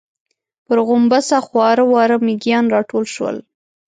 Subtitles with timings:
[0.65, 3.35] پر غومبسه خواره واره مېږيان راټول شول.